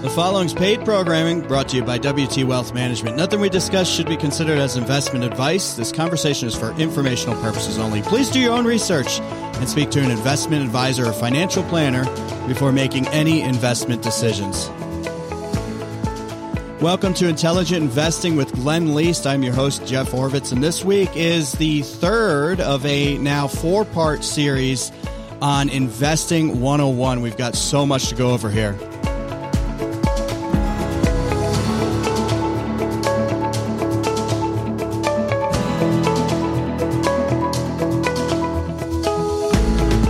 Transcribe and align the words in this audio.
The 0.00 0.08
following 0.08 0.46
is 0.46 0.54
paid 0.54 0.82
programming 0.82 1.42
brought 1.42 1.68
to 1.68 1.76
you 1.76 1.84
by 1.84 1.98
WT 1.98 2.44
Wealth 2.44 2.72
Management. 2.72 3.18
Nothing 3.18 3.38
we 3.38 3.50
discuss 3.50 3.86
should 3.86 4.08
be 4.08 4.16
considered 4.16 4.56
as 4.56 4.78
investment 4.78 5.26
advice. 5.26 5.74
This 5.74 5.92
conversation 5.92 6.48
is 6.48 6.54
for 6.54 6.72
informational 6.80 7.38
purposes 7.42 7.76
only. 7.76 8.00
Please 8.00 8.30
do 8.30 8.40
your 8.40 8.54
own 8.54 8.64
research 8.64 9.20
and 9.20 9.68
speak 9.68 9.90
to 9.90 10.00
an 10.00 10.10
investment 10.10 10.64
advisor 10.64 11.04
or 11.04 11.12
financial 11.12 11.62
planner 11.64 12.06
before 12.48 12.72
making 12.72 13.08
any 13.08 13.42
investment 13.42 14.00
decisions. 14.00 14.70
Welcome 16.80 17.12
to 17.14 17.28
Intelligent 17.28 17.82
Investing 17.82 18.36
with 18.36 18.52
Glenn 18.52 18.94
Leest. 18.94 19.26
I'm 19.26 19.42
your 19.42 19.52
host, 19.52 19.86
Jeff 19.86 20.12
Orvitz, 20.12 20.50
and 20.50 20.64
this 20.64 20.82
week 20.82 21.10
is 21.14 21.52
the 21.52 21.82
third 21.82 22.58
of 22.62 22.86
a 22.86 23.18
now 23.18 23.48
four 23.48 23.84
part 23.84 24.24
series 24.24 24.92
on 25.42 25.68
Investing 25.68 26.62
101. 26.62 27.20
We've 27.20 27.36
got 27.36 27.54
so 27.54 27.84
much 27.84 28.08
to 28.08 28.14
go 28.14 28.30
over 28.30 28.48
here. 28.48 28.78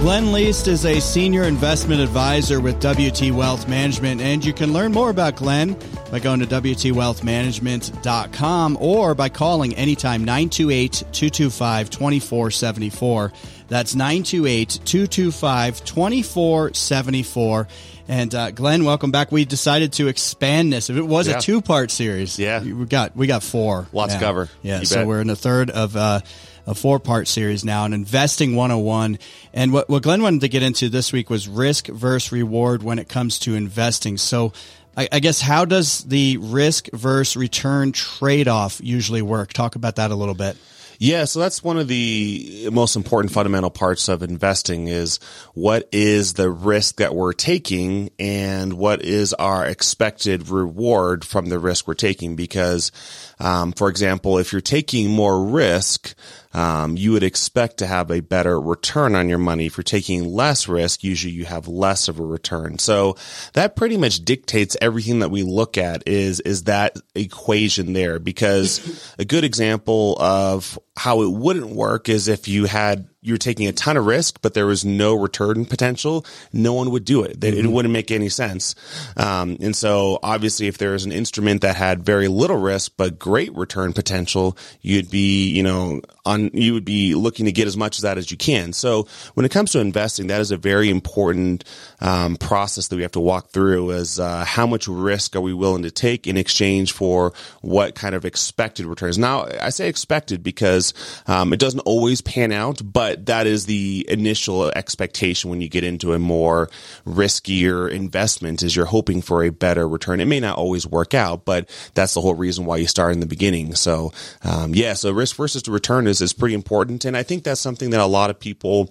Glenn 0.01 0.33
Leest 0.33 0.67
is 0.67 0.85
a 0.87 0.99
senior 0.99 1.43
investment 1.43 2.01
advisor 2.01 2.59
with 2.59 2.77
WT 2.77 3.33
Wealth 3.33 3.69
Management, 3.69 4.23
and 4.23 4.43
you 4.43 4.55
can 4.55 4.73
learn 4.73 4.93
more 4.93 5.11
about 5.11 5.37
Glenn 5.37 5.77
by 6.11 6.21
going 6.21 6.41
to 6.41 6.47
WTWealthManagement.com 6.47 8.79
or 8.81 9.15
by 9.15 9.29
calling 9.29 9.77
anytime 9.77 10.25
928 10.25 11.05
225 11.13 11.91
2474. 11.91 13.33
That's 13.69 13.95
928 13.95 14.81
225 14.87 15.85
2474. 15.85 17.69
And 18.09 18.35
uh, 18.35 18.53
Glenn, 18.53 18.87
welcome 18.87 19.11
back. 19.11 19.31
We 19.31 19.45
decided 19.45 19.93
to 19.93 20.09
expand 20.09 20.73
this. 20.73 20.89
If 20.89 20.97
it 20.97 21.07
was 21.07 21.29
yeah. 21.29 21.37
a 21.37 21.43
two 21.43 21.61
part 21.61 21.91
series, 21.91 22.39
yeah, 22.39 22.63
we 22.63 22.87
got 22.87 23.15
we 23.15 23.27
got 23.27 23.43
four. 23.43 23.87
Lots 23.93 24.15
to 24.15 24.21
cover. 24.21 24.49
Yeah, 24.63 24.81
you 24.81 24.87
so 24.87 24.97
bet. 24.97 25.07
we're 25.07 25.21
in 25.21 25.27
the 25.27 25.37
third 25.37 25.69
of 25.69 25.95
uh, 25.95 26.21
a 26.67 26.75
four 26.75 26.99
part 26.99 27.29
series 27.29 27.65
now, 27.65 27.85
an 27.85 27.93
investing 27.93 28.57
101. 28.57 29.19
And 29.53 29.73
what, 29.73 29.89
what 29.89 30.03
Glenn 30.03 30.23
wanted 30.23 30.41
to 30.43 30.49
get 30.49 30.63
into 30.63 30.89
this 30.89 31.13
week 31.13 31.31
was 31.31 31.49
risk 31.49 31.87
versus 31.89 32.33
reward 32.33 32.83
when 32.83 32.99
it 32.99 33.09
comes 33.09 33.39
to 33.41 33.55
investing. 33.55 34.17
So, 34.17 34.53
I, 34.97 35.09
I 35.13 35.21
guess 35.21 35.41
how 35.41 35.65
does 35.65 36.05
the 36.05 36.37
risk 36.39 36.89
versus 36.93 37.37
return 37.37 37.93
trade 37.93 38.49
off 38.49 38.81
usually 38.83 39.23
work? 39.23 39.53
Talk 39.53 39.77
about 39.77 39.97
that 39.97 40.11
a 40.11 40.17
little 40.17 40.35
bit. 40.35 40.57
Yeah, 41.03 41.25
so 41.25 41.41
that's 41.41 41.65
one 41.65 41.79
of 41.79 41.89
the 41.89 42.69
most 42.71 42.95
important 42.95 43.33
fundamental 43.33 43.71
parts 43.71 44.11
of 44.11 44.23
investing 44.23 44.87
is 44.89 45.19
what 45.55 45.89
is 45.93 46.35
the 46.35 46.51
risk 46.51 46.97
that 46.97 47.15
we're 47.15 47.33
taking 47.33 48.11
and 48.19 48.75
what 48.75 49.01
is 49.01 49.33
our 49.33 49.65
expected 49.65 50.51
reward 50.51 51.25
from 51.25 51.47
the 51.47 51.59
risk 51.59 51.89
we're 51.89 51.95
taking. 51.95 52.37
Because, 52.37 52.93
um, 53.41 53.73
for 53.73 53.89
example, 53.89 54.39
if 54.39 54.53
you're 54.53 54.61
taking 54.61 55.11
more 55.11 55.45
risk, 55.45 56.15
um, 56.53 56.97
you 56.97 57.13
would 57.13 57.23
expect 57.23 57.79
to 57.79 57.87
have 57.87 58.11
a 58.11 58.21
better 58.21 58.61
return 58.61 59.15
on 59.15 59.29
your 59.29 59.39
money. 59.39 59.67
If 59.67 59.77
you're 59.77 59.85
taking 59.85 60.25
less 60.25 60.69
risk, 60.69 61.03
usually 61.03 61.33
you 61.33 61.47
have 61.47 61.67
less 61.67 62.09
of 62.09 62.21
a 62.21 62.25
return. 62.25 62.79
So 62.79 63.17
that 63.55 63.77
pretty 63.77 63.97
much 63.97 64.25
dictates 64.25 64.77
everything 64.81 65.21
that 65.21 65.31
we 65.31 65.43
look 65.43 65.79
at 65.79 66.07
is, 66.07 66.41
is 66.41 66.65
that 66.65 66.97
equation 67.15 67.95
there 67.95 68.19
because 68.19 69.15
a 69.19 69.25
good 69.25 69.45
example 69.45 70.17
of 70.21 70.79
how 70.97 71.23
it 71.23 71.31
wouldn't 71.31 71.71
work 71.71 72.09
is 72.09 72.29
if 72.29 72.47
you 72.47 72.67
had 72.67 73.09
you're 73.23 73.39
taking 73.39 73.67
a 73.67 73.73
ton 73.73 73.97
of 73.97 74.07
risk, 74.07 74.41
but 74.43 74.55
there 74.55 74.67
was 74.67 74.85
no 74.85 75.15
return 75.15 75.65
potential, 75.67 76.25
no 76.53 76.73
one 76.73 76.91
would 76.91 77.05
do 77.05 77.23
it. 77.23 77.41
Mm-hmm. 77.41 77.67
It 77.67 77.71
wouldn't 77.71 77.93
make 77.93 78.11
any 78.11 78.29
sense. 78.29 78.75
Um, 79.17 79.59
and 79.61 79.77
so 79.77 80.19
obviously 80.23 80.67
if 80.69 80.79
there 80.79 80.93
was 80.93 81.05
an 81.05 81.13
instrument 81.13 81.61
that 81.61 81.77
had 81.77 82.03
very 82.03 82.29
little 82.29 82.57
risk, 82.57 82.93
but 82.97 83.19
great 83.19 83.55
return 83.55 83.93
potential, 83.93 84.57
you'd 84.81 85.11
be, 85.11 85.49
you 85.51 85.63
know, 85.63 86.01
on, 86.31 86.51
you 86.53 86.73
would 86.75 86.85
be 86.85 87.15
looking 87.15 87.47
to 87.47 87.53
get 87.53 87.67
as 87.67 87.77
much 87.77 87.99
of 87.99 88.03
that 88.03 88.19
as 88.19 88.31
you 88.31 88.37
can. 88.37 88.73
So 88.73 89.07
when 89.35 89.45
it 89.47 89.53
comes 89.53 89.73
to 89.73 89.81
investing, 89.81 90.29
that 90.29 90.41
is 90.41 90.51
a 90.51 90.57
very 90.57 90.89
important, 90.89 91.65
um, 92.01 92.37
process 92.37 92.89
that 92.89 92.97
we 92.97 93.03
have 93.03 93.13
to 93.13 93.21
walk 93.21 93.51
through 93.51 93.91
is, 93.91 94.19
uh, 94.19 94.45
how 94.45 94.67
much 94.67 94.89
risk 94.89 95.37
are 95.37 95.41
we 95.41 95.55
willing 95.55 95.83
to 95.83 95.91
take 95.91 96.27
in 96.27 96.37
exchange 96.37 96.93
for 96.93 97.33
what 97.61 97.95
kind 97.95 98.15
of 98.15 98.25
expected 98.25 98.87
returns? 98.87 99.19
Now 99.19 99.47
I 99.61 99.71
say 99.71 99.89
expected 99.89 100.43
because, 100.43 100.95
um, 101.27 101.53
it 101.53 101.59
doesn't 101.59 101.81
always 101.81 102.21
pan 102.21 102.53
out, 102.53 102.81
but 102.85 103.27
that 103.27 103.47
is 103.47 103.67
the 103.67 104.07
initial 104.09 104.71
expectation 104.77 105.51
when 105.51 105.61
you 105.61 105.69
get 105.69 105.85
into 105.85 106.13
a 106.13 106.19
more 106.19 106.71
riskier 107.07 107.91
investment 107.91 108.63
is 108.63 108.77
you're 108.77 108.87
hoping 108.87 109.23
for 109.23 109.43
a 109.43 109.51
better 109.51 109.89
return. 109.89 110.21
It 110.21 110.27
may 110.27 110.41
not 110.41 110.59
always 110.59 110.87
work 110.87 111.15
out, 111.15 111.45
but 111.45 111.69
that's 111.95 112.15
the 112.15 112.21
whole 112.21 112.35
reason 112.35 112.65
why 112.65 112.77
you 112.77 112.87
start 112.87 113.13
in 113.13 113.21
the 113.21 113.27
beginning. 113.27 113.75
So, 113.75 114.13
um, 114.45 114.75
yeah, 114.75 114.95
so 114.95 115.11
risk 115.11 115.37
versus 115.37 115.67
return 115.69 116.07
is, 116.07 116.20
is 116.21 116.33
pretty 116.33 116.55
important. 116.55 117.05
And 117.05 117.17
I 117.17 117.23
think 117.23 117.45
that's 117.45 117.61
something 117.61 117.91
that 117.91 118.01
a 118.01 118.07
lot 118.07 118.31
of 118.31 118.39
people 118.39 118.91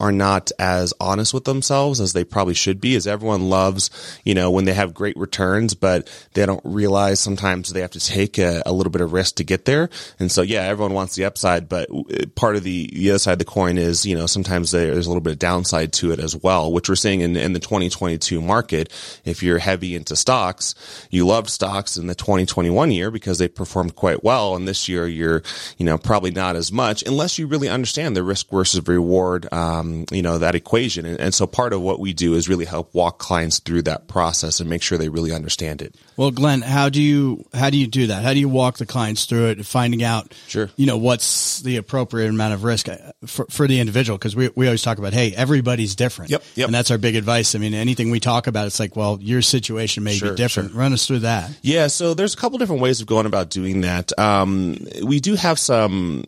are 0.00 0.12
not 0.12 0.50
as 0.58 0.92
honest 1.00 1.32
with 1.32 1.44
themselves 1.44 2.00
as 2.00 2.12
they 2.12 2.24
probably 2.24 2.54
should 2.54 2.80
be 2.80 2.96
as 2.96 3.06
everyone 3.06 3.48
loves, 3.48 3.90
you 4.24 4.34
know, 4.34 4.50
when 4.50 4.64
they 4.64 4.74
have 4.74 4.92
great 4.92 5.16
returns, 5.16 5.74
but 5.74 6.10
they 6.34 6.44
don't 6.44 6.60
realize 6.64 7.20
sometimes 7.20 7.70
they 7.70 7.80
have 7.80 7.92
to 7.92 8.00
take 8.00 8.38
a, 8.38 8.62
a 8.66 8.72
little 8.72 8.90
bit 8.90 9.00
of 9.00 9.12
risk 9.12 9.36
to 9.36 9.44
get 9.44 9.64
there. 9.64 9.88
And 10.18 10.30
so, 10.30 10.42
yeah, 10.42 10.62
everyone 10.62 10.94
wants 10.94 11.14
the 11.14 11.24
upside, 11.24 11.68
but 11.68 11.88
uh, 11.90 12.26
part 12.34 12.56
of 12.56 12.64
the, 12.64 12.90
the 12.92 13.10
other 13.10 13.18
side 13.18 13.34
of 13.34 13.38
the 13.38 13.44
coin 13.44 13.78
is, 13.78 14.04
you 14.04 14.16
know, 14.16 14.26
sometimes 14.26 14.72
there's 14.72 15.06
a 15.06 15.08
little 15.08 15.22
bit 15.22 15.34
of 15.34 15.38
downside 15.38 15.92
to 15.94 16.12
it 16.12 16.18
as 16.18 16.36
well, 16.36 16.72
which 16.72 16.88
we're 16.88 16.96
seeing 16.96 17.20
in, 17.20 17.36
in 17.36 17.52
the 17.52 17.60
2022 17.60 18.40
market. 18.40 18.92
If 19.24 19.42
you're 19.42 19.58
heavy 19.58 19.94
into 19.94 20.16
stocks, 20.16 20.74
you 21.10 21.26
loved 21.26 21.50
stocks 21.50 21.96
in 21.96 22.08
the 22.08 22.14
2021 22.14 22.90
year 22.90 23.10
because 23.10 23.38
they 23.38 23.48
performed 23.48 23.94
quite 23.94 24.24
well. 24.24 24.56
And 24.56 24.66
this 24.66 24.88
year 24.88 25.06
you're, 25.06 25.42
you 25.78 25.86
know, 25.86 25.98
probably 25.98 26.32
not 26.32 26.53
as 26.54 26.72
much 26.72 27.02
unless 27.06 27.38
you 27.38 27.46
really 27.46 27.68
understand 27.68 28.16
the 28.16 28.22
risk 28.22 28.50
versus 28.50 28.86
reward, 28.86 29.46
um, 29.52 29.84
um, 29.84 30.04
you 30.10 30.22
know, 30.22 30.38
that 30.38 30.54
equation. 30.54 31.06
And, 31.06 31.20
and, 31.20 31.34
so 31.34 31.46
part 31.46 31.72
of 31.72 31.80
what 31.80 32.00
we 32.00 32.12
do 32.12 32.34
is 32.34 32.48
really 32.48 32.64
help 32.64 32.94
walk 32.94 33.18
clients 33.18 33.58
through 33.58 33.82
that 33.82 34.06
process 34.08 34.60
and 34.60 34.70
make 34.70 34.82
sure 34.82 34.98
they 34.98 35.08
really 35.08 35.32
understand 35.32 35.82
it. 35.82 35.94
Well, 36.16 36.30
Glenn, 36.30 36.62
how 36.62 36.88
do 36.88 37.02
you, 37.02 37.44
how 37.52 37.70
do 37.70 37.76
you 37.76 37.86
do 37.86 38.08
that? 38.08 38.22
How 38.22 38.32
do 38.32 38.38
you 38.38 38.48
walk 38.48 38.78
the 38.78 38.86
clients 38.86 39.24
through 39.24 39.46
it, 39.46 39.66
finding 39.66 40.02
out, 40.02 40.32
sure. 40.46 40.70
you 40.76 40.86
know, 40.86 40.96
what's 40.96 41.60
the 41.62 41.76
appropriate 41.76 42.28
amount 42.28 42.54
of 42.54 42.64
risk 42.64 42.88
uh, 42.88 42.96
for, 43.26 43.46
for 43.50 43.66
the 43.66 43.80
individual? 43.80 44.18
Cause 44.18 44.36
we, 44.36 44.50
we 44.54 44.66
always 44.66 44.82
talk 44.82 44.98
about, 44.98 45.12
Hey, 45.12 45.34
everybody's 45.34 45.96
different. 45.96 46.30
Yep, 46.30 46.44
yep. 46.54 46.66
And 46.66 46.74
that's 46.74 46.90
our 46.90 46.98
big 46.98 47.16
advice. 47.16 47.54
I 47.54 47.58
mean, 47.58 47.74
anything 47.74 48.10
we 48.10 48.20
talk 48.20 48.46
about, 48.46 48.66
it's 48.66 48.78
like, 48.78 48.96
well, 48.96 49.18
your 49.20 49.42
situation 49.42 50.04
may 50.04 50.14
sure, 50.14 50.30
be 50.30 50.36
different. 50.36 50.70
Sure. 50.70 50.80
Run 50.80 50.92
us 50.92 51.06
through 51.06 51.20
that. 51.20 51.50
Yeah. 51.62 51.88
So 51.88 52.14
there's 52.14 52.34
a 52.34 52.36
couple 52.36 52.58
different 52.58 52.82
ways 52.82 53.00
of 53.00 53.06
going 53.06 53.26
about 53.26 53.50
doing 53.50 53.80
that. 53.80 54.16
Um, 54.18 54.76
we 55.02 55.20
do 55.20 55.34
have 55.34 55.58
some, 55.58 56.24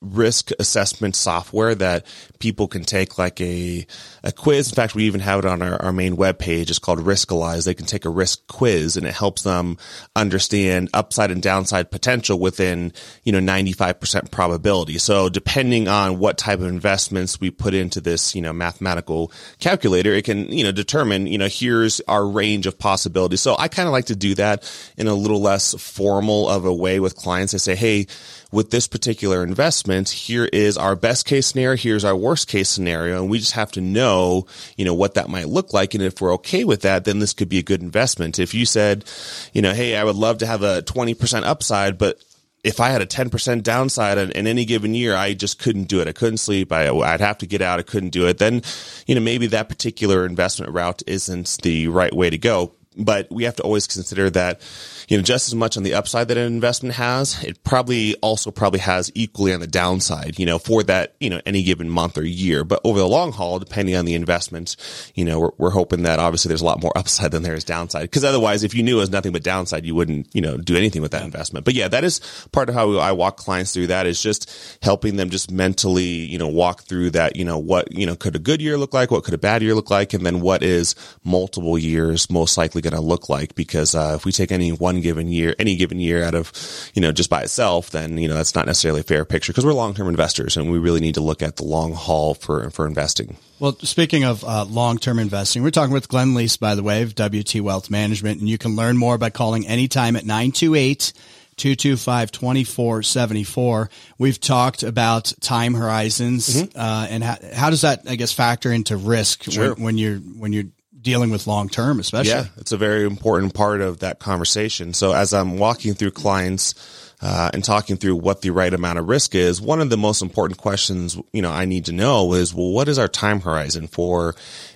risk 0.00 0.50
assessment 0.58 1.14
software 1.14 1.74
that 1.74 2.06
people 2.38 2.66
can 2.66 2.82
take 2.82 3.18
like 3.18 3.40
a, 3.40 3.86
a 4.24 4.32
quiz. 4.32 4.70
In 4.70 4.74
fact, 4.74 4.94
we 4.94 5.04
even 5.04 5.20
have 5.20 5.40
it 5.40 5.44
on 5.44 5.60
our, 5.60 5.80
our 5.82 5.92
main 5.92 6.16
webpage. 6.16 6.70
It's 6.70 6.78
called 6.78 7.00
Riskalyze. 7.00 7.66
They 7.66 7.74
can 7.74 7.84
take 7.84 8.06
a 8.06 8.10
risk 8.10 8.46
quiz 8.46 8.96
and 8.96 9.06
it 9.06 9.12
helps 9.12 9.42
them 9.42 9.76
understand 10.16 10.88
upside 10.94 11.30
and 11.30 11.42
downside 11.42 11.90
potential 11.90 12.38
within, 12.38 12.92
you 13.24 13.32
know, 13.32 13.40
95% 13.40 14.30
probability. 14.30 14.96
So 14.96 15.28
depending 15.28 15.86
on 15.86 16.18
what 16.18 16.38
type 16.38 16.60
of 16.60 16.66
investments 16.66 17.38
we 17.38 17.50
put 17.50 17.74
into 17.74 18.00
this, 18.00 18.34
you 18.34 18.40
know, 18.40 18.54
mathematical 18.54 19.32
calculator, 19.58 20.12
it 20.12 20.24
can, 20.24 20.50
you 20.50 20.64
know, 20.64 20.72
determine, 20.72 21.26
you 21.26 21.36
know, 21.36 21.48
here's 21.48 22.00
our 22.08 22.26
range 22.26 22.66
of 22.66 22.78
possibilities. 22.78 23.42
So 23.42 23.54
I 23.58 23.68
kind 23.68 23.86
of 23.86 23.92
like 23.92 24.06
to 24.06 24.16
do 24.16 24.34
that 24.36 24.70
in 24.96 25.08
a 25.08 25.14
little 25.14 25.42
less 25.42 25.74
formal 25.74 26.48
of 26.48 26.64
a 26.64 26.72
way 26.72 27.00
with 27.00 27.16
clients. 27.16 27.52
I 27.52 27.58
say, 27.58 27.74
Hey, 27.74 28.06
with 28.52 28.70
this 28.70 28.86
particular 28.86 29.42
investment, 29.42 30.08
here 30.08 30.46
is 30.46 30.76
our 30.76 30.96
best 30.96 31.26
case 31.26 31.46
scenario. 31.46 31.76
Here's 31.76 32.04
our 32.04 32.16
worst 32.16 32.48
case 32.48 32.68
scenario. 32.68 33.20
And 33.20 33.30
we 33.30 33.38
just 33.38 33.52
have 33.52 33.70
to 33.72 33.80
know, 33.80 34.46
you 34.76 34.84
know, 34.84 34.94
what 34.94 35.14
that 35.14 35.28
might 35.28 35.48
look 35.48 35.72
like. 35.72 35.94
And 35.94 36.02
if 36.02 36.20
we're 36.20 36.34
okay 36.34 36.64
with 36.64 36.82
that, 36.82 37.04
then 37.04 37.20
this 37.20 37.32
could 37.32 37.48
be 37.48 37.58
a 37.58 37.62
good 37.62 37.82
investment. 37.82 38.38
If 38.38 38.54
you 38.54 38.66
said, 38.66 39.04
you 39.52 39.62
know, 39.62 39.72
Hey, 39.72 39.96
I 39.96 40.04
would 40.04 40.16
love 40.16 40.38
to 40.38 40.46
have 40.46 40.62
a 40.62 40.82
20% 40.82 41.44
upside, 41.44 41.96
but 41.96 42.20
if 42.62 42.80
I 42.80 42.90
had 42.90 43.00
a 43.00 43.06
10% 43.06 43.62
downside 43.62 44.18
in, 44.18 44.32
in, 44.32 44.46
any 44.46 44.64
given 44.64 44.94
year, 44.94 45.14
I 45.14 45.32
just 45.32 45.58
couldn't 45.58 45.84
do 45.84 46.00
it. 46.00 46.08
I 46.08 46.12
couldn't 46.12 46.38
sleep. 46.38 46.72
I, 46.72 46.90
would 46.90 47.20
have 47.20 47.38
to 47.38 47.46
get 47.46 47.62
out. 47.62 47.78
I 47.78 47.82
couldn't 47.82 48.10
do 48.10 48.26
it. 48.26 48.38
Then, 48.38 48.62
you 49.06 49.14
know, 49.14 49.20
maybe 49.20 49.46
that 49.48 49.68
particular 49.68 50.26
investment 50.26 50.72
route 50.72 51.02
isn't 51.06 51.58
the 51.62 51.88
right 51.88 52.14
way 52.14 52.28
to 52.28 52.38
go. 52.38 52.72
But 53.00 53.28
we 53.30 53.44
have 53.44 53.56
to 53.56 53.62
always 53.62 53.86
consider 53.86 54.28
that, 54.30 54.60
you 55.08 55.16
know, 55.16 55.22
just 55.22 55.48
as 55.48 55.54
much 55.54 55.76
on 55.76 55.82
the 55.82 55.94
upside 55.94 56.28
that 56.28 56.36
an 56.36 56.46
investment 56.52 56.94
has, 56.96 57.42
it 57.42 57.64
probably 57.64 58.14
also 58.16 58.50
probably 58.50 58.80
has 58.80 59.10
equally 59.14 59.54
on 59.54 59.60
the 59.60 59.66
downside, 59.66 60.38
you 60.38 60.44
know, 60.44 60.58
for 60.58 60.82
that, 60.84 61.14
you 61.18 61.30
know, 61.30 61.40
any 61.46 61.62
given 61.62 61.88
month 61.88 62.18
or 62.18 62.24
year. 62.24 62.62
But 62.62 62.80
over 62.84 62.98
the 62.98 63.08
long 63.08 63.32
haul, 63.32 63.58
depending 63.58 63.96
on 63.96 64.04
the 64.04 64.14
investment, 64.14 64.76
you 65.14 65.24
know, 65.24 65.40
we're, 65.40 65.50
we're 65.56 65.70
hoping 65.70 66.02
that 66.02 66.18
obviously 66.18 66.50
there's 66.50 66.60
a 66.60 66.66
lot 66.66 66.82
more 66.82 66.96
upside 66.96 67.30
than 67.30 67.42
there 67.42 67.54
is 67.54 67.64
downside. 67.64 68.10
Cause 68.12 68.24
otherwise, 68.24 68.62
if 68.62 68.74
you 68.74 68.82
knew 68.82 68.98
it 68.98 69.00
was 69.00 69.10
nothing 69.10 69.32
but 69.32 69.42
downside, 69.42 69.86
you 69.86 69.94
wouldn't, 69.94 70.28
you 70.34 70.42
know, 70.42 70.58
do 70.58 70.76
anything 70.76 71.00
with 71.00 71.12
that 71.12 71.24
investment. 71.24 71.64
But 71.64 71.74
yeah, 71.74 71.88
that 71.88 72.04
is 72.04 72.20
part 72.52 72.68
of 72.68 72.74
how 72.74 72.98
I 72.98 73.12
walk 73.12 73.38
clients 73.38 73.72
through 73.72 73.86
that 73.88 74.06
is 74.06 74.22
just 74.22 74.78
helping 74.82 75.16
them 75.16 75.30
just 75.30 75.50
mentally, 75.50 76.04
you 76.04 76.38
know, 76.38 76.48
walk 76.48 76.82
through 76.82 77.10
that, 77.10 77.36
you 77.36 77.44
know, 77.44 77.58
what, 77.58 77.90
you 77.92 78.04
know, 78.04 78.14
could 78.14 78.36
a 78.36 78.38
good 78.38 78.60
year 78.60 78.76
look 78.76 78.92
like? 78.92 79.10
What 79.10 79.24
could 79.24 79.34
a 79.34 79.38
bad 79.38 79.62
year 79.62 79.74
look 79.74 79.90
like? 79.90 80.12
And 80.12 80.26
then 80.26 80.40
what 80.40 80.62
is 80.62 80.94
multiple 81.24 81.78
years 81.78 82.30
most 82.30 82.58
likely 82.58 82.82
going 82.82 82.89
going 82.90 83.00
to 83.00 83.06
look 83.06 83.28
like 83.28 83.54
because 83.54 83.94
uh, 83.94 84.14
if 84.16 84.24
we 84.24 84.32
take 84.32 84.52
any 84.52 84.72
one 84.72 85.00
given 85.00 85.28
year, 85.28 85.54
any 85.58 85.76
given 85.76 86.00
year 86.00 86.22
out 86.22 86.34
of, 86.34 86.52
you 86.94 87.02
know, 87.02 87.12
just 87.12 87.30
by 87.30 87.42
itself, 87.42 87.90
then, 87.90 88.18
you 88.18 88.28
know, 88.28 88.34
that's 88.34 88.54
not 88.54 88.66
necessarily 88.66 89.00
a 89.00 89.04
fair 89.04 89.24
picture 89.24 89.52
because 89.52 89.64
we're 89.64 89.72
long-term 89.72 90.08
investors 90.08 90.56
and 90.56 90.70
we 90.70 90.78
really 90.78 91.00
need 91.00 91.14
to 91.14 91.20
look 91.20 91.42
at 91.42 91.56
the 91.56 91.64
long 91.64 91.92
haul 91.92 92.34
for, 92.34 92.70
for 92.70 92.86
investing. 92.86 93.36
Well, 93.58 93.76
speaking 93.80 94.24
of 94.24 94.44
uh, 94.44 94.64
long-term 94.64 95.18
investing, 95.18 95.62
we're 95.62 95.70
talking 95.70 95.92
with 95.92 96.08
Glenn 96.08 96.34
Leest, 96.34 96.60
by 96.60 96.74
the 96.74 96.82
way, 96.82 97.02
of 97.02 97.14
WT 97.14 97.60
Wealth 97.60 97.90
Management, 97.90 98.40
and 98.40 98.48
you 98.48 98.58
can 98.58 98.76
learn 98.76 98.96
more 98.96 99.18
by 99.18 99.30
calling 99.30 99.66
anytime 99.66 100.16
at 100.16 100.24
928 100.24 101.12
225 101.56 102.32
2474. 102.32 103.90
We've 104.16 104.40
talked 104.40 104.82
about 104.82 105.32
time 105.40 105.74
horizons, 105.74 106.48
mm-hmm. 106.48 106.78
uh, 106.78 107.06
and 107.10 107.22
how, 107.22 107.36
how, 107.54 107.70
does 107.70 107.82
that, 107.82 108.02
I 108.08 108.16
guess, 108.16 108.32
factor 108.32 108.72
into 108.72 108.96
risk 108.96 109.44
sure. 109.44 109.74
when, 109.74 109.84
when 109.84 109.98
you're, 109.98 110.16
when 110.16 110.52
you're 110.54 110.64
dealing 111.00 111.30
with 111.30 111.46
long 111.46 111.68
term, 111.68 112.00
especially. 112.00 112.30
Yeah, 112.30 112.46
it's 112.56 112.72
a 112.72 112.76
very 112.76 113.04
important 113.04 113.54
part 113.54 113.80
of 113.80 114.00
that 114.00 114.18
conversation. 114.18 114.94
So 114.94 115.12
as 115.12 115.32
I'm 115.32 115.58
walking 115.58 115.94
through 115.94 116.12
clients 116.12 116.74
uh, 117.22 117.50
and 117.52 117.62
talking 117.62 117.96
through 117.96 118.16
what 118.16 118.42
the 118.42 118.50
right 118.50 118.72
amount 118.72 118.98
of 118.98 119.08
risk 119.08 119.34
is, 119.34 119.60
one 119.60 119.80
of 119.80 119.90
the 119.90 119.96
most 119.96 120.22
important 120.22 120.58
questions 120.58 121.18
you 121.32 121.42
know 121.42 121.50
I 121.50 121.64
need 121.64 121.86
to 121.86 121.92
know 121.92 122.32
is, 122.34 122.54
well, 122.54 122.70
what 122.70 122.88
is 122.88 122.98
our 122.98 123.08
time 123.08 123.40
horizon 123.40 123.86
for 123.86 124.34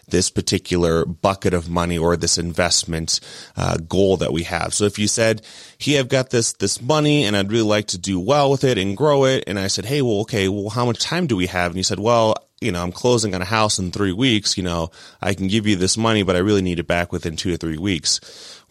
this 0.09 0.29
particular 0.29 1.06
bucket 1.06 1.55
of 1.55 1.71
money 1.71 1.97
or 1.97 2.17
this 2.17 2.37
investment 2.37 3.20
uh, 3.56 3.77
goal 3.79 4.17
that 4.19 4.32
we 4.32 4.43
have? 4.44 4.75
So 4.75 4.85
if 4.85 4.99
you 4.99 5.09
said, 5.09 5.43
"Hey, 5.85 5.99
I've 5.99 6.09
got 6.09 6.31
this 6.31 6.53
this 6.55 6.81
money 6.81 7.25
and 7.25 7.37
I'd 7.37 7.51
really 7.51 7.69
like 7.69 7.89
to 7.89 7.99
do 7.99 8.19
well 8.19 8.51
with 8.51 8.65
it 8.65 8.79
and 8.79 8.97
grow 8.97 9.25
it," 9.25 9.45
and 9.47 9.59
I 9.59 9.69
said, 9.69 9.85
"Hey, 9.85 10.03
well, 10.03 10.21
okay, 10.21 10.49
well, 10.49 10.71
how 10.71 10.85
much 10.85 11.01
time 11.01 11.27
do 11.27 11.37
we 11.37 11.47
have?" 11.47 11.73
And 11.73 11.77
you 11.77 11.85
said, 11.85 12.01
"Well." 12.01 12.37
You 12.61 12.73
know, 12.73 12.83
I'm 12.83 12.93
closing 12.93 13.35
on 13.35 13.43
a 13.43 13.45
house 13.45 13.79
in 13.79 13.91
three 13.91 14.13
weeks. 14.13 14.57
You 14.57 14.63
know, 14.63 14.91
I 15.21 15.35
can 15.35 15.49
give 15.49 15.67
you 15.67 15.77
this 15.77 15.99
money, 15.99 16.23
but 16.23 16.35
I 16.35 16.39
really 16.39 16.63
need 16.63 16.79
it 16.79 16.87
back 16.87 17.13
within 17.13 17.37
two 17.37 17.51
to 17.51 17.59
three 17.59 17.77
weeks 17.77 18.21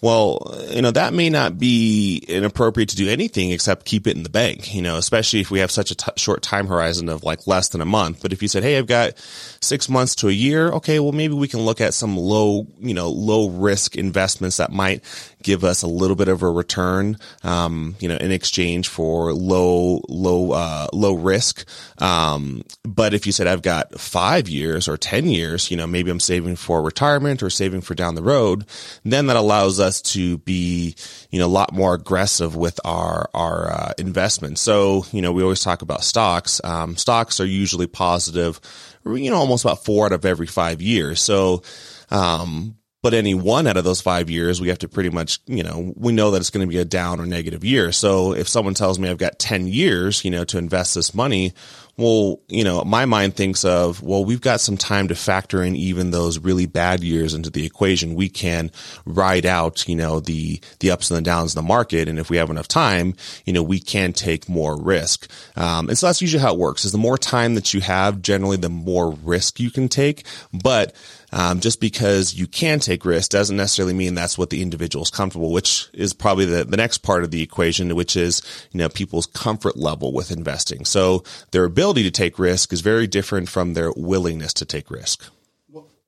well, 0.04 0.54
you 0.70 0.82
know, 0.82 0.92
that 0.92 1.14
may 1.14 1.30
not 1.30 1.58
be 1.58 2.18
inappropriate 2.28 2.90
to 2.90 2.98
do 2.98 3.08
anything 3.08 3.52
except 3.52 3.86
keep 3.86 4.06
it 4.06 4.18
in 4.18 4.24
the 4.24 4.30
bank, 4.30 4.76
you 4.76 4.82
know, 4.82 4.98
especially 4.98 5.40
if 5.40 5.50
we 5.50 5.60
have 5.60 5.72
such 5.72 5.92
a 5.92 5.96
t- 5.96 6.12
short 6.18 6.42
time 6.42 6.68
horizon 6.68 7.08
of 7.08 7.24
like 7.24 7.48
less 7.48 7.70
than 7.70 7.80
a 7.80 7.86
month. 7.86 8.22
But 8.22 8.34
if 8.34 8.42
you 8.42 8.50
said, 8.50 8.64
Hey, 8.64 8.78
I've 8.78 8.86
got 8.86 9.18
six 9.62 9.88
months 9.88 10.14
to 10.16 10.28
a 10.28 10.34
year. 10.34 10.74
Okay. 10.74 11.00
Well, 11.00 11.14
maybe 11.14 11.36
we 11.36 11.48
can 11.48 11.62
look 11.62 11.80
at 11.80 11.94
some 11.94 12.18
low, 12.18 12.68
you 12.82 12.94
know, 12.94 13.08
low 13.08 13.48
risk 13.48 13.96
investments 13.96 14.58
that 14.58 14.74
might 14.74 15.06
give 15.44 15.64
us 15.64 15.82
a 15.82 15.88
little 15.88 16.16
bit 16.16 16.28
of 16.28 16.42
a 16.42 16.50
return, 16.50 17.18
um, 17.44 17.96
you 18.00 18.08
know, 18.08 18.18
in 18.18 18.32
exchange 18.32 18.88
for 18.88 19.34
low, 19.34 20.02
low, 20.10 20.52
uh, 20.52 20.88
low 20.94 21.14
risk. 21.14 21.68
Um, 22.00 22.64
but 22.84 23.14
if 23.14 23.26
you 23.26 23.32
said 23.32 23.48
I've 23.48 23.62
got 23.62 24.00
five 24.00 24.50
years 24.50 24.88
or 24.88 24.98
10 24.98 25.28
years, 25.28 25.70
you 25.70 25.78
know, 25.78 25.86
maybe 25.86 26.10
I'm 26.10 26.20
saving 26.20 26.56
for 26.56 26.82
retirement 26.82 27.44
or 27.44 27.50
saving 27.50 27.82
for 27.82 27.96
down 27.96 28.16
the 28.16 28.24
road, 28.24 28.66
then 29.04 29.28
that 29.28 29.36
allows 29.36 29.80
us 29.80 30.02
to 30.14 30.38
be, 30.40 30.96
you 31.30 31.40
know, 31.40 31.46
a 31.46 31.48
lot 31.48 31.74
more 31.74 31.94
aggressive 31.94 32.56
with 32.56 32.80
our, 32.86 33.30
our, 33.34 33.72
uh, 33.72 33.94
investments. 33.98 34.62
So, 34.62 35.06
you 35.12 35.22
know, 35.22 35.32
we 35.32 35.44
always 35.44 35.62
talk 35.62 35.82
about 35.82 36.04
stocks. 36.04 36.62
Um, 36.64 36.98
stocks 36.98 37.40
are 37.40 37.46
usually 37.46 37.88
positive, 37.88 38.60
you 39.06 39.30
know, 39.30 39.38
almost 39.38 39.66
about 39.66 39.84
four 39.84 40.06
out 40.06 40.14
of 40.14 40.26
every 40.26 40.48
five 40.48 40.82
years. 40.82 41.22
So, 41.22 41.64
um, 42.10 42.76
but 43.04 43.14
any 43.14 43.34
one 43.36 43.68
out 43.68 43.76
of 43.76 43.84
those 43.84 44.00
five 44.00 44.30
years, 44.30 44.62
we 44.62 44.70
have 44.70 44.80
to 44.80 44.88
pretty 44.88 45.10
much, 45.10 45.40
you 45.46 45.62
know, 45.62 45.94
we 45.98 46.14
know 46.14 46.32
that 46.32 46.38
it's 46.38 46.50
going 46.50 46.66
to 46.66 46.72
be 46.72 46.80
a 46.80 46.86
down 46.86 47.20
or 47.20 47.26
negative 47.26 47.64
year. 47.64 47.92
So 47.92 48.34
if 48.34 48.48
someone 48.48 48.74
tells 48.74 48.98
me 48.98 49.10
I've 49.10 49.18
got 49.18 49.40
10 49.40 49.68
years, 49.68 50.24
you 50.24 50.32
know, 50.32 50.46
to 50.46 50.58
invest 50.58 50.96
this 50.96 51.14
money, 51.14 51.54
well, 51.98 52.40
you 52.48 52.64
know, 52.64 52.84
my 52.86 53.06
mind 53.06 53.36
thinks 53.36 53.66
of, 53.66 54.02
well, 54.02 54.26
we've 54.26 54.42
got 54.42 54.62
some 54.62 54.78
time 54.78 55.10
to 55.10 55.16
factor 55.16 55.62
in 55.62 55.76
even 55.76 56.10
those 56.10 56.40
really 56.40 56.66
bad 56.66 57.04
years 57.04 57.34
into 57.34 57.52
the 57.52 57.66
equation. 57.66 58.16
We 58.16 58.30
can 58.30 58.72
ride 59.06 59.46
out, 59.46 59.88
you 59.88 59.96
know, 59.96 60.20
the, 60.20 60.60
the 60.80 60.90
ups 60.90 61.12
and 61.12 61.18
the 61.18 61.22
downs 61.22 61.54
in 61.54 61.62
the 61.62 61.68
market. 61.68 62.08
And 62.08 62.18
if 62.18 62.30
we 62.30 62.38
have 62.38 62.50
enough 62.50 62.68
time, 62.68 63.16
you 63.46 63.54
know, 63.54 63.62
we 63.62 63.80
can 63.80 64.14
take 64.14 64.50
more 64.50 64.82
risk. 64.82 65.30
Um, 65.56 65.90
and 65.90 65.98
so 65.98 66.08
that's 66.08 66.22
usually 66.22 66.42
how 66.42 66.54
it 66.54 66.60
works 66.60 66.84
is 66.84 66.94
the 66.94 66.98
more 66.98 67.18
time 67.18 67.54
that 67.56 67.74
you 67.74 67.82
have, 67.82 68.22
generally 68.22 68.58
the 68.58 68.70
more 68.70 69.12
risk 69.12 69.60
you 69.60 69.70
can 69.70 69.88
take. 69.88 70.26
But 70.52 70.96
um, 71.34 71.60
just 71.60 71.82
because 71.82 72.36
you 72.36 72.46
can 72.46 72.80
take 72.80 73.06
risks 73.06 73.28
doesn't 73.28 73.58
necessarily 73.58 73.94
mean 73.94 74.14
that's 74.14 74.38
what 74.38 74.52
the 74.52 74.62
individual 74.62 75.02
is 75.02 75.10
comfortable, 75.10 75.52
which 75.52 75.90
is 75.92 76.14
probably 76.14 76.46
the, 76.46 76.64
the 76.64 76.78
next 76.78 77.00
part 77.00 77.24
of 77.24 77.32
the 77.32 77.42
equation, 77.42 77.96
which 77.96 78.16
is, 78.16 78.44
you 78.72 78.78
know, 78.78 78.88
people's 78.88 79.26
comfort 79.26 79.76
level 79.76 80.14
with 80.14 80.30
investing. 80.30 80.86
So 80.86 81.24
their 81.50 81.66
ability 81.66 82.04
to 82.04 82.12
take 82.12 82.38
risk 82.38 82.72
is 82.72 82.82
very 82.82 83.08
different 83.08 83.50
from 83.50 83.74
their 83.74 83.92
willingness 83.94 84.54
to 84.54 84.66
take 84.66 84.92
risk. 84.92 85.26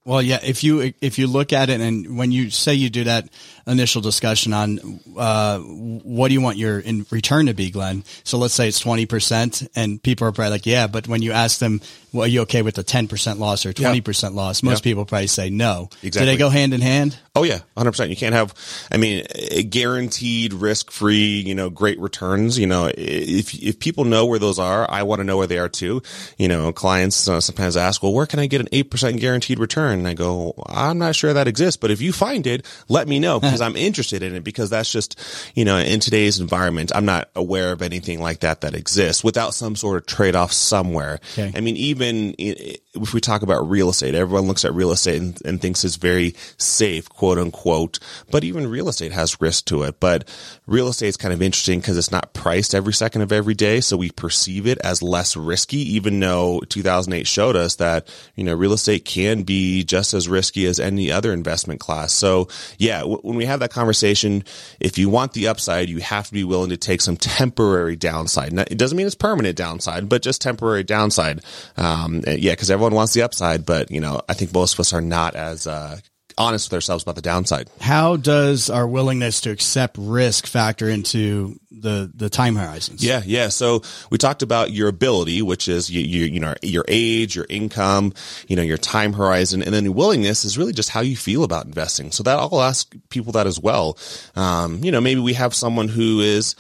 Well, 0.06 0.22
yeah, 0.22 0.38
if 0.44 0.64
you 0.64 0.94
if 1.02 1.18
you 1.18 1.26
look 1.26 1.52
at 1.52 1.72
it 1.72 1.82
and 1.82 2.16
when 2.16 2.32
you 2.32 2.52
say 2.52 2.76
you 2.76 2.92
do 2.92 3.06
that 3.06 3.28
initial 3.68 4.02
discussion 4.02 4.54
on 4.54 5.00
uh, 5.18 5.60
what 5.60 6.28
do 6.28 6.34
you 6.34 6.42
want 6.42 6.58
your 6.58 6.80
in 6.80 7.06
return 7.10 7.48
to 7.48 7.54
be, 7.54 7.72
Glenn? 7.72 8.04
So 8.24 8.38
let's 8.38 8.54
say 8.54 8.68
it's 8.68 8.80
twenty 8.80 9.06
percent, 9.06 9.68
and 9.76 10.02
people 10.02 10.28
are 10.28 10.32
probably 10.32 10.52
like, 10.52 10.66
yeah, 10.66 10.88
but 10.88 11.08
when 11.08 11.22
you 11.22 11.32
ask 11.32 11.60
them, 11.60 11.82
well, 12.14 12.26
are 12.26 12.28
you 12.28 12.42
okay 12.42 12.62
with 12.62 12.76
the 12.76 12.84
ten 12.84 13.08
percent 13.08 13.40
loss 13.40 13.66
or 13.66 13.74
twenty 13.74 14.02
percent 14.02 14.36
loss? 14.36 14.64
Most 14.64 14.84
people 14.84 15.06
probably 15.06 15.28
say 15.28 15.50
no. 15.50 15.90
Exactly. 16.04 16.20
Do 16.20 16.26
they 16.26 16.38
go 16.38 16.50
hand 16.50 16.74
in 16.74 16.82
hand? 16.82 17.18
Oh 17.36 17.44
yeah, 17.44 17.60
hundred 17.76 17.92
percent. 17.92 18.10
You 18.10 18.16
can't 18.16 18.34
have, 18.34 18.54
I 18.92 18.98
mean, 18.98 19.26
guaranteed 19.70 20.54
risk 20.54 20.92
free, 20.92 21.44
you 21.46 21.54
know, 21.54 21.70
great 21.70 22.00
returns. 22.00 22.58
You 22.58 22.68
know, 22.68 22.90
if 22.96 23.54
if 23.54 23.80
people 23.80 24.06
know 24.06 24.26
where 24.26 24.40
those 24.40 24.60
are, 24.60 24.90
I 24.90 25.04
want 25.04 25.20
to 25.20 25.24
know 25.24 25.38
where 25.38 25.48
they 25.48 25.58
are 25.58 25.68
too. 25.68 26.02
You 26.38 26.48
know, 26.48 26.72
clients 26.72 27.28
uh, 27.28 27.42
sometimes 27.42 27.76
ask, 27.76 28.02
well, 28.02 28.14
where 28.14 28.26
can 28.26 28.40
I 28.40 28.48
get 28.48 28.62
an 28.62 28.70
eight 28.72 28.90
percent 28.90 29.20
guaranteed 29.20 29.60
return? 29.60 30.00
And 30.00 30.08
I 30.08 30.14
go, 30.14 30.54
I'm 30.68 30.98
not 30.98 31.16
sure 31.16 31.34
that 31.34 31.48
exists, 31.48 31.78
but 31.78 31.92
if 31.92 32.02
you 32.02 32.14
find 32.14 32.48
it, 32.48 32.66
let 32.88 33.08
me 33.08 33.20
know 33.20 33.40
because 33.56 33.66
I'm 33.66 33.76
interested 33.76 34.22
in 34.22 34.36
it 34.36 34.44
because 34.44 34.70
that's 34.70 34.92
just, 34.92 35.20
you 35.56 35.66
know, 35.66 35.78
in 35.78 36.00
today's 36.00 36.40
environment, 36.40 36.92
I'm 36.94 37.06
not 37.06 37.30
aware 37.36 37.72
of 37.72 37.82
anything 37.82 38.22
like 38.22 38.42
that 38.42 38.62
that 38.62 38.74
exists 38.74 39.24
without 39.24 39.54
some 39.54 39.76
sort 39.76 39.98
of 39.98 40.06
trade 40.06 40.36
off 40.36 40.52
somewhere. 40.52 41.20
Okay. 41.34 41.52
I 41.56 41.62
mean, 41.62 41.78
even 41.78 42.36
if 42.38 43.14
we 43.14 43.22
talk 43.22 43.42
about 43.42 43.70
real 43.70 43.90
estate, 43.90 44.16
everyone 44.16 44.48
looks 44.48 44.66
at 44.66 44.74
real 44.74 44.92
estate 44.92 45.22
and, 45.22 45.42
and 45.46 45.62
thinks 45.62 45.84
it's 45.84 45.96
very 45.96 46.36
safe, 46.58 47.08
quote 47.10 47.38
unquote, 47.38 48.00
but 48.32 48.44
even 48.44 48.68
real 48.68 48.90
estate 48.90 49.12
has 49.12 49.40
risk 49.40 49.66
to 49.66 49.84
it. 49.84 50.00
But 50.00 50.28
real 50.68 50.88
estate 50.88 51.08
is 51.08 51.18
kind 51.18 51.34
of 51.34 51.42
interesting 51.42 51.80
because 51.80 51.98
it's 51.98 52.12
not 52.12 52.34
priced 52.34 52.74
every 52.74 52.94
second 52.94 53.22
of 53.22 53.32
every 53.32 53.54
day. 53.54 53.82
So 53.82 53.98
we 53.98 54.12
perceive 54.12 54.66
it 54.66 54.78
as 54.80 55.02
less 55.02 55.36
risky, 55.38 55.78
even 55.96 56.20
though 56.20 56.62
2008 56.70 57.28
showed 57.28 57.56
us 57.56 57.76
that, 57.76 58.08
you 58.36 58.44
know, 58.44 58.54
real 58.54 58.74
estate 58.74 59.06
can 59.06 59.44
be 59.44 59.84
just 59.84 60.14
as 60.14 60.28
risky 60.28 60.66
as 60.66 60.80
any 60.80 61.12
other 61.12 61.34
investment 61.34 61.80
class. 61.80 62.14
So 62.14 62.48
yeah, 62.78 63.00
w- 63.00 63.20
when 63.22 63.36
we 63.36 63.46
have 63.46 63.60
that 63.60 63.72
conversation, 63.72 64.44
if 64.80 64.98
you 64.98 65.10
want 65.10 65.34
the 65.34 65.48
upside, 65.48 65.90
you 65.90 66.00
have 66.00 66.28
to 66.28 66.34
be 66.34 66.44
willing 66.44 66.70
to 66.70 66.78
take 66.78 67.02
some 67.02 67.18
temporary 67.18 67.96
downside. 67.96 68.54
Now, 68.54 68.64
it 68.70 68.78
doesn't 68.78 68.98
mean 68.98 69.08
it's 69.08 69.16
permanent 69.16 69.58
downside, 69.58 70.10
but 70.10 70.22
just 70.22 70.42
temporary 70.42 70.84
downside. 70.84 71.42
Um, 71.78 72.22
yeah, 72.28 72.54
because 72.54 72.72
everyone 72.72 72.96
wants 72.96 73.14
the 73.14 73.22
upside, 73.22 73.66
but 73.66 73.92
you 73.92 74.02
know, 74.02 74.22
I 74.28 74.34
think 74.34 74.54
most 74.54 74.74
of 74.74 74.80
us 74.80 74.94
are 74.94 75.02
not 75.02 75.36
as, 75.36 75.68
uh, 75.68 76.00
honest 76.38 76.70
with 76.70 76.76
ourselves 76.76 77.04
about 77.04 77.16
the 77.16 77.22
downside. 77.22 77.70
How 77.80 78.16
does 78.18 78.70
our 78.70 78.88
willingness 78.88 79.42
to 79.42 79.52
accept 79.52 79.98
risk 79.98 80.48
factor 80.48 80.90
into 80.90 81.60
the 81.72 82.12
the 82.14 82.30
time 82.30 82.56
horizons? 82.56 83.04
Yeah, 83.04 83.22
yeah. 83.26 83.50
So 83.50 83.82
we 84.10 84.18
talked 84.18 84.42
about 84.42 84.72
your 84.72 84.88
ability, 84.88 85.42
which 85.42 85.68
is 85.68 85.90
you, 85.90 86.02
you, 86.02 86.26
you 86.26 86.40
know 86.40 86.54
your 86.62 86.86
age, 86.88 87.36
your 87.36 87.46
income, 87.50 88.14
you 88.48 88.56
know 88.56 88.64
your 88.64 88.78
time 88.78 89.14
horizon, 89.14 89.62
and 89.62 89.74
then 89.74 89.94
willingness 89.94 90.46
is 90.46 90.58
really 90.58 90.74
just 90.74 90.90
how 90.90 91.02
you 91.02 91.16
feel 91.16 91.44
about 91.44 91.66
investing. 91.66 92.12
So 92.12 92.24
that 92.24 92.38
I'll 92.38 92.62
ask 92.62 92.94
people 93.10 93.34
that 93.34 93.48
as 93.48 93.60
well. 93.60 93.98
Um, 94.36 94.84
you 94.84 94.92
know, 94.92 95.02
maybe 95.02 95.22
we 95.22 95.34
have 95.34 95.54
someone 95.54 95.88
who 95.88 96.20
is 96.20 96.56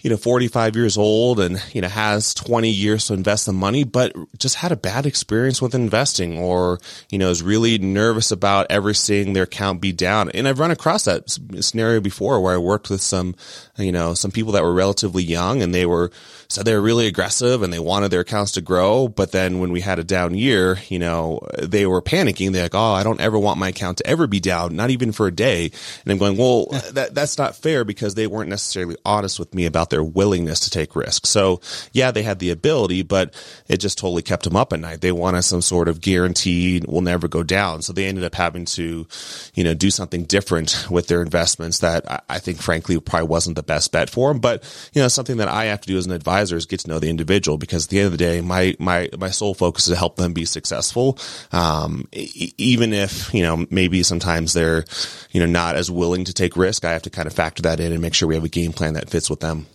you 0.00 0.10
know, 0.10 0.16
45 0.16 0.76
years 0.76 0.96
old 0.96 1.40
and, 1.40 1.62
you 1.72 1.80
know, 1.80 1.88
has 1.88 2.34
20 2.34 2.70
years 2.70 3.06
to 3.06 3.14
invest 3.14 3.46
the 3.46 3.52
money, 3.52 3.84
but 3.84 4.14
just 4.38 4.56
had 4.56 4.72
a 4.72 4.76
bad 4.76 5.06
experience 5.06 5.60
with 5.60 5.74
investing 5.74 6.38
or, 6.38 6.78
you 7.10 7.18
know, 7.18 7.30
is 7.30 7.42
really 7.42 7.78
nervous 7.78 8.30
about 8.30 8.66
ever 8.70 8.94
seeing 8.94 9.32
their 9.32 9.44
account 9.44 9.80
be 9.80 9.92
down. 9.92 10.30
And 10.30 10.46
I've 10.46 10.58
run 10.58 10.70
across 10.70 11.04
that 11.04 11.28
scenario 11.60 12.00
before 12.00 12.40
where 12.40 12.54
I 12.54 12.58
worked 12.58 12.90
with 12.90 13.00
some, 13.00 13.34
you 13.76 13.92
know, 13.92 14.14
some 14.14 14.30
people 14.30 14.52
that 14.52 14.62
were 14.62 14.74
relatively 14.74 15.22
young 15.22 15.62
and 15.62 15.74
they 15.74 15.86
were, 15.86 16.10
said 16.48 16.64
they 16.64 16.74
were 16.74 16.80
really 16.80 17.06
aggressive 17.06 17.62
and 17.62 17.72
they 17.72 17.78
wanted 17.78 18.10
their 18.10 18.20
accounts 18.20 18.52
to 18.52 18.60
grow. 18.60 19.08
But 19.08 19.32
then 19.32 19.60
when 19.60 19.70
we 19.70 19.80
had 19.80 19.98
a 19.98 20.04
down 20.04 20.34
year, 20.34 20.78
you 20.88 20.98
know, 20.98 21.40
they 21.62 21.86
were 21.86 22.00
panicking. 22.00 22.52
They're 22.52 22.64
like, 22.64 22.74
Oh, 22.74 22.92
I 22.92 23.02
don't 23.02 23.20
ever 23.20 23.38
want 23.38 23.58
my 23.58 23.68
account 23.68 23.98
to 23.98 24.06
ever 24.06 24.26
be 24.26 24.40
down, 24.40 24.74
not 24.74 24.90
even 24.90 25.12
for 25.12 25.26
a 25.26 25.32
day. 25.32 25.70
And 26.04 26.12
I'm 26.12 26.18
going, 26.18 26.36
well, 26.36 26.66
that, 26.92 27.14
that's 27.14 27.36
not 27.36 27.56
fair 27.56 27.84
because 27.84 28.14
they 28.14 28.26
weren't 28.26 28.48
necessarily 28.48 28.96
honest 29.04 29.38
with 29.38 29.54
me 29.54 29.66
about 29.66 29.87
about 29.88 29.90
their 29.90 30.04
willingness 30.04 30.60
to 30.60 30.70
take 30.70 30.94
risks. 30.94 31.30
So 31.30 31.60
yeah, 31.92 32.10
they 32.10 32.22
had 32.22 32.38
the 32.38 32.50
ability, 32.50 33.02
but 33.02 33.34
it 33.68 33.78
just 33.78 33.98
totally 33.98 34.22
kept 34.22 34.44
them 34.44 34.56
up 34.56 34.72
at 34.72 34.80
night. 34.80 35.00
They 35.00 35.12
wanted 35.12 35.42
some 35.42 35.62
sort 35.62 35.88
of 35.88 36.00
guaranteed 36.00 36.86
will 36.86 37.00
never 37.00 37.28
go 37.28 37.42
down. 37.42 37.82
So 37.82 37.92
they 37.92 38.06
ended 38.06 38.24
up 38.24 38.34
having 38.34 38.64
to, 38.66 39.06
you 39.54 39.64
know, 39.64 39.74
do 39.74 39.90
something 39.90 40.24
different 40.24 40.86
with 40.90 41.06
their 41.06 41.22
investments 41.22 41.78
that 41.78 42.24
I 42.28 42.38
think 42.38 42.60
frankly 42.60 42.98
probably 43.00 43.28
wasn't 43.28 43.56
the 43.56 43.62
best 43.62 43.92
bet 43.92 44.10
for 44.10 44.32
them. 44.32 44.40
But, 44.40 44.62
you 44.92 45.02
know, 45.02 45.08
something 45.08 45.38
that 45.38 45.48
I 45.48 45.66
have 45.66 45.80
to 45.82 45.88
do 45.88 45.98
as 45.98 46.06
an 46.06 46.12
advisor 46.12 46.56
is 46.56 46.66
get 46.66 46.80
to 46.80 46.88
know 46.88 46.98
the 46.98 47.10
individual 47.10 47.58
because 47.58 47.86
at 47.86 47.90
the 47.90 47.98
end 47.98 48.06
of 48.06 48.12
the 48.12 48.18
day, 48.18 48.40
my, 48.40 48.76
my, 48.78 49.08
my 49.18 49.30
sole 49.30 49.54
focus 49.54 49.86
is 49.86 49.94
to 49.94 49.96
help 49.98 50.16
them 50.16 50.32
be 50.32 50.44
successful. 50.44 51.18
Um, 51.52 52.08
e- 52.12 52.52
even 52.58 52.92
if, 52.92 53.32
you 53.32 53.42
know, 53.42 53.66
maybe 53.70 54.02
sometimes 54.02 54.52
they're, 54.52 54.84
you 55.30 55.40
know, 55.40 55.46
not 55.46 55.76
as 55.76 55.90
willing 55.90 56.24
to 56.24 56.32
take 56.32 56.56
risk, 56.56 56.84
I 56.84 56.92
have 56.92 57.02
to 57.02 57.10
kind 57.10 57.26
of 57.26 57.32
factor 57.32 57.62
that 57.62 57.80
in 57.80 57.92
and 57.92 58.02
make 58.02 58.14
sure 58.14 58.28
we 58.28 58.34
have 58.34 58.44
a 58.44 58.48
game 58.48 58.72
plan 58.72 58.94
that 58.94 59.10
fits 59.10 59.30
with 59.30 59.40
them. 59.40 59.66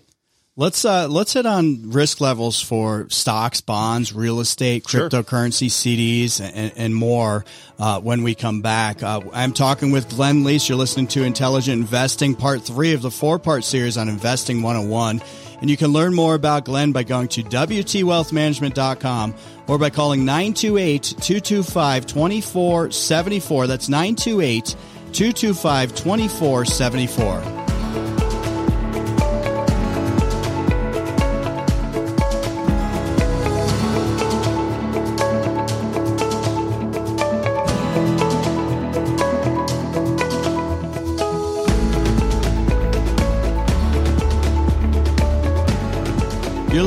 Let's 0.56 0.86
uh, 0.86 1.08
let's 1.08 1.34
hit 1.34 1.48
on 1.48 1.90
risk 1.90 2.22
levels 2.22 2.62
for 2.62 3.08
stocks, 3.10 3.60
bonds, 3.60 4.14
real 4.14 4.40
estate, 4.40 4.84
cryptocurrency, 4.84 5.66
CDs, 5.66 6.40
and, 6.40 6.72
and 6.76 6.94
more 6.94 7.44
uh, 7.80 8.00
when 8.00 8.22
we 8.22 8.36
come 8.36 8.62
back. 8.62 9.02
Uh, 9.02 9.22
I'm 9.34 9.54
talking 9.54 9.90
with 9.90 10.08
Glenn 10.10 10.44
Leest. 10.44 10.70
You're 10.70 10.78
listening 10.78 11.08
to 11.08 11.24
Intelligent 11.24 11.82
Investing, 11.82 12.36
Part 12.36 12.62
Three 12.62 12.94
of 12.94 13.02
the 13.02 13.10
four 13.10 13.40
part 13.40 13.64
series 13.64 13.98
on 13.98 14.08
Investing 14.10 14.62
101. 14.62 15.24
And 15.62 15.72
you 15.72 15.78
can 15.78 15.92
learn 15.92 16.14
more 16.14 16.36
about 16.36 16.66
Glenn 16.66 16.92
by 16.92 17.02
going 17.02 17.30
to 17.30 17.42
WTWealthManagement.com 17.42 19.34
or 19.68 19.80
by 19.80 19.90
calling 19.90 20.24
928 20.24 21.02
225 21.20 22.06
2474. 22.06 23.66
That's 23.66 23.90
928 23.90 24.66
225 25.14 25.96
2474. 25.96 27.63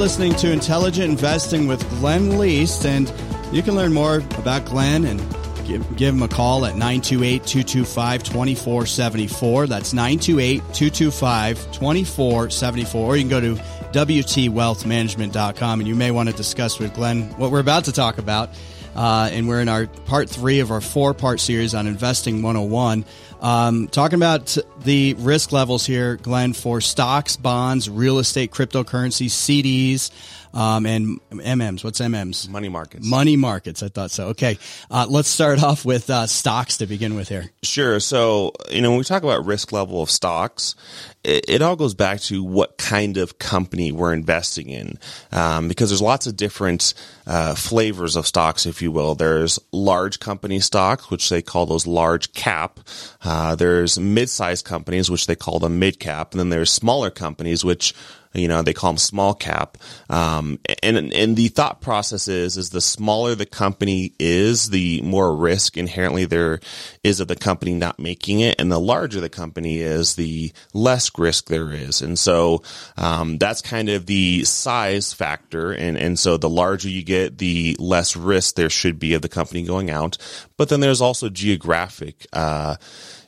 Listening 0.07 0.37
to 0.37 0.53
Intelligent 0.53 1.11
Investing 1.11 1.67
with 1.67 1.81
Glenn 1.99 2.39
Leest, 2.39 2.87
and 2.87 3.13
you 3.51 3.61
can 3.61 3.75
learn 3.75 3.93
more 3.93 4.19
about 4.39 4.65
Glenn 4.65 5.05
and 5.05 5.19
give, 5.67 5.97
give 5.97 6.15
him 6.15 6.23
a 6.23 6.29
call 6.29 6.65
at 6.65 6.77
928 6.77 7.45
225 7.45 8.23
2474. 8.23 9.67
That's 9.67 9.93
928 9.93 10.59
225 10.59 11.73
2474. 11.73 13.05
Or 13.05 13.17
you 13.17 13.25
can 13.25 13.29
go 13.29 13.41
to 13.41 13.57
WTWealthManagement.com, 13.57 15.81
and 15.81 15.89
you 15.89 15.97
may 15.97 16.13
want 16.13 16.29
to 16.29 16.35
discuss 16.37 16.79
with 16.79 16.95
Glenn 16.95 17.23
what 17.31 17.51
we're 17.51 17.59
about 17.59 17.87
to 17.87 17.93
talk 17.93 18.19
about. 18.19 18.51
Uh, 18.97 19.29
and 19.31 19.47
we're 19.47 19.61
in 19.61 19.69
our 19.69 19.87
part 19.87 20.31
three 20.31 20.61
of 20.61 20.71
our 20.71 20.81
four 20.81 21.13
part 21.13 21.39
series 21.39 21.75
on 21.75 21.87
Investing 21.87 22.43
101. 22.43 23.05
Um, 23.43 23.89
talking 23.89 24.17
about 24.17 24.57
the 24.83 25.15
risk 25.19 25.53
levels 25.53 25.85
here, 25.85 26.17
Glenn, 26.17 26.55
for 26.55 26.81
stocks, 26.81 27.37
bonds, 27.37 27.91
real 27.91 28.19
estate, 28.19 28.51
cryptocurrency, 28.51 29.27
CDs, 29.27 30.11
um, 30.57 30.87
and 30.87 31.21
MMs. 31.31 31.85
What's 31.85 32.01
MMs? 32.01 32.49
Money 32.49 32.71
markets. 32.71 33.07
Money 33.07 33.37
markets. 33.37 33.83
I 33.83 33.89
thought 33.89 34.11
so. 34.11 34.29
Okay. 34.29 34.59
Uh, 34.91 35.07
let's 35.09 35.29
start 35.29 35.63
off 35.63 35.85
with 35.85 36.09
uh, 36.09 36.27
stocks 36.27 36.79
to 36.79 36.87
begin 36.87 37.15
with 37.15 37.29
here. 37.29 37.51
Sure. 37.63 38.01
So, 38.01 38.53
you 38.71 38.81
know, 38.81 38.91
when 38.91 38.99
we 38.99 39.05
talk 39.05 39.23
about 39.23 39.45
risk 39.45 39.71
level 39.71 40.01
of 40.01 40.11
stocks, 40.11 40.75
it, 41.23 41.45
it 41.49 41.63
all 41.63 41.77
goes 41.77 41.95
back 41.95 42.21
to 42.21 42.43
what 42.43 42.79
kind 42.79 43.19
of 43.19 43.39
company 43.39 43.93
we're 43.93 44.15
investing 44.15 44.71
in. 44.71 44.99
Um, 45.31 45.69
because 45.69 45.91
there's 45.91 46.01
lots 46.01 46.27
of 46.27 46.37
different 46.37 46.95
uh, 47.27 47.55
flavors 47.55 48.17
of 48.17 48.27
stocks, 48.27 48.65
if 48.65 48.81
you 48.81 48.91
will. 48.91 49.15
There's 49.15 49.59
large 49.73 50.21
company 50.21 50.61
stocks, 50.61 51.11
which 51.11 51.29
they 51.29 51.43
call 51.43 51.67
those 51.67 51.87
large 51.87 52.33
cap. 52.33 52.81
Uh, 53.23 53.57
there's 53.57 53.99
mid-sized 53.99 54.65
companies, 54.65 55.11
which 55.11 55.27
they 55.27 55.37
call 55.37 55.59
them 55.59 55.79
mid 55.79 56.01
cap. 56.01 56.33
And 56.33 56.41
then 56.41 56.49
there's 56.49 56.73
smaller 56.73 57.11
companies, 57.11 57.63
which 57.63 57.93
you 58.35 58.49
know, 58.49 58.63
they 58.63 58.73
call 58.73 58.93
them 58.93 58.99
small 58.99 59.35
cap. 59.35 59.79
Um, 60.11 60.59
and, 60.83 61.13
and 61.13 61.37
the 61.37 61.49
thought 61.49 61.81
process 61.81 62.29
is, 62.29 62.57
is 62.57 62.71
the 62.71 62.81
smaller 62.81 63.35
the 63.35 63.47
company 63.47 64.13
is, 64.19 64.71
the 64.71 65.01
more 65.03 65.35
risk 65.35 65.77
inherently 65.77 66.25
there 66.25 66.61
is 67.03 67.21
of 67.21 67.29
the 67.29 67.37
company 67.37 67.75
not 67.75 67.99
making 67.99 68.41
it. 68.41 68.61
And 68.61 68.71
the 68.71 68.81
larger 68.81 69.21
the 69.21 69.29
company 69.29 69.79
is, 69.79 70.15
the 70.15 70.53
less 70.73 71.11
risk 71.19 71.47
there 71.47 71.73
is. 71.73 72.03
And 72.03 72.19
so, 72.19 72.63
um, 72.97 73.39
that's 73.39 73.63
kind 73.63 73.89
of 73.89 74.07
the 74.07 74.45
size 74.45 75.13
factor. 75.13 75.73
And, 75.73 75.97
and 75.97 76.19
so 76.19 76.37
the 76.37 76.51
larger 76.51 76.89
you 76.89 77.03
get, 77.03 77.39
the 77.39 77.77
less 77.79 78.17
risk 78.17 78.57
there 78.57 78.71
should 78.71 78.99
be 78.99 79.15
of 79.15 79.23
the 79.23 79.29
company 79.29 79.63
going 79.63 79.91
out. 79.91 80.19
But 80.57 80.69
then 80.69 80.81
there's 80.81 81.01
also 81.01 81.29
geographic, 81.29 82.27
uh, 82.33 82.77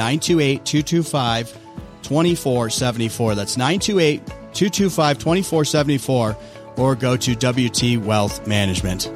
928-225-2474. 2.08 3.36
That's 3.36 3.56
928-225-2474 3.56 6.36
or 6.76 6.96
go 6.96 7.16
to 7.16 7.34
WT 7.34 7.98
Wealth 8.04 8.44
Management. 8.46 9.10